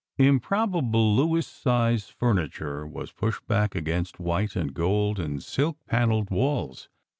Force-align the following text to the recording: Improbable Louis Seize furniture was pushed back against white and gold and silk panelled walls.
Improbable 0.17 1.15
Louis 1.15 1.45
Seize 1.45 2.09
furniture 2.09 2.87
was 2.87 3.11
pushed 3.11 3.45
back 3.47 3.75
against 3.75 4.19
white 4.19 4.55
and 4.55 4.73
gold 4.73 5.19
and 5.19 5.43
silk 5.43 5.77
panelled 5.85 6.31
walls. 6.31 6.89